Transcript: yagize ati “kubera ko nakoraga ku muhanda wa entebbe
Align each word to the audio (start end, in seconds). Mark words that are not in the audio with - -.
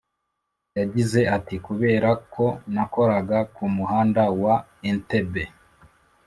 yagize 0.77 1.19
ati 1.37 1.55
“kubera 1.65 2.09
ko 2.33 2.45
nakoraga 2.73 3.37
ku 3.53 3.63
muhanda 3.75 4.23
wa 4.41 4.55
entebbe 4.89 5.43